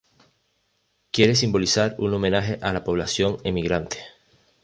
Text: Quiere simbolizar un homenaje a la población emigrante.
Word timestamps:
Quiere 1.11 1.35
simbolizar 1.35 1.93
un 1.99 2.11
homenaje 2.15 2.57
a 2.63 2.73
la 2.73 2.83
población 2.83 3.37
emigrante. 3.43 3.99